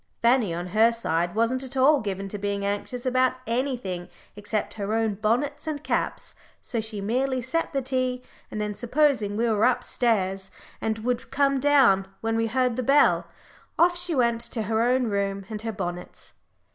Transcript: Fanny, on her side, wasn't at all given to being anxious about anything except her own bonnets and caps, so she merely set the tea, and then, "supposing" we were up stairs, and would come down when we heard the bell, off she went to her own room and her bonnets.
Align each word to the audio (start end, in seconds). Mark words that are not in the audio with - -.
Fanny, 0.23 0.51
on 0.51 0.69
her 0.73 0.91
side, 0.91 1.35
wasn't 1.35 1.61
at 1.61 1.77
all 1.77 1.99
given 2.01 2.27
to 2.29 2.39
being 2.39 2.65
anxious 2.65 3.05
about 3.05 3.33
anything 3.45 4.09
except 4.35 4.73
her 4.73 4.95
own 4.95 5.13
bonnets 5.13 5.67
and 5.67 5.83
caps, 5.83 6.35
so 6.59 6.81
she 6.81 6.99
merely 6.99 7.39
set 7.39 7.71
the 7.71 7.83
tea, 7.83 8.23
and 8.49 8.59
then, 8.59 8.73
"supposing" 8.73 9.37
we 9.37 9.47
were 9.47 9.63
up 9.63 9.83
stairs, 9.83 10.49
and 10.81 10.97
would 11.03 11.29
come 11.29 11.59
down 11.59 12.07
when 12.21 12.35
we 12.35 12.47
heard 12.47 12.77
the 12.77 12.81
bell, 12.81 13.27
off 13.77 13.95
she 13.95 14.15
went 14.15 14.41
to 14.41 14.63
her 14.63 14.81
own 14.81 15.03
room 15.05 15.45
and 15.49 15.61
her 15.61 15.71
bonnets. 15.71 16.33